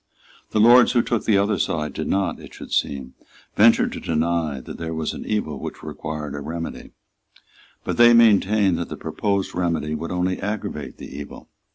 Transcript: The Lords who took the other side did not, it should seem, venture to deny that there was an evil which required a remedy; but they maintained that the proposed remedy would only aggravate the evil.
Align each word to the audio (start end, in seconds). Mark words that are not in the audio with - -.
The 0.49 0.59
Lords 0.59 0.93
who 0.93 1.03
took 1.03 1.25
the 1.25 1.37
other 1.37 1.59
side 1.59 1.93
did 1.93 2.07
not, 2.07 2.39
it 2.39 2.55
should 2.55 2.71
seem, 2.71 3.13
venture 3.55 3.87
to 3.87 3.99
deny 3.99 4.59
that 4.59 4.79
there 4.79 4.95
was 4.95 5.13
an 5.13 5.25
evil 5.27 5.59
which 5.59 5.83
required 5.83 6.33
a 6.33 6.39
remedy; 6.39 6.89
but 7.83 7.97
they 7.97 8.11
maintained 8.15 8.79
that 8.79 8.89
the 8.89 8.97
proposed 8.97 9.53
remedy 9.53 9.93
would 9.93 10.09
only 10.11 10.41
aggravate 10.41 10.97
the 10.97 11.05
evil. 11.15 11.49